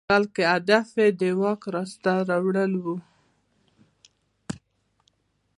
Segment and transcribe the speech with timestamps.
[0.09, 2.95] بلکې هدف یې د واک لاسته راوړل وو.